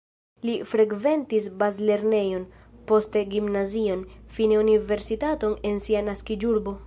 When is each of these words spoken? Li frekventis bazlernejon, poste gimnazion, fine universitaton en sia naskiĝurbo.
Li 0.49 0.53
frekventis 0.69 1.49
bazlernejon, 1.59 2.47
poste 2.91 3.23
gimnazion, 3.35 4.03
fine 4.39 4.59
universitaton 4.65 5.57
en 5.73 5.81
sia 5.87 6.05
naskiĝurbo. 6.13 6.75